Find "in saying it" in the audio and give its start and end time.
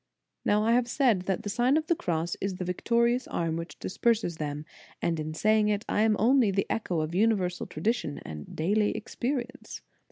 5.19-5.85